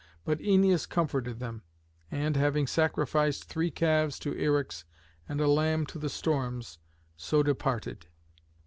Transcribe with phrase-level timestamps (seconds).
[0.25, 1.61] But Æneas comforted them,
[2.09, 4.83] and, having sacrificed three calves to Eryx
[5.29, 6.79] and a lamb to the Storms,
[7.15, 8.07] so departed.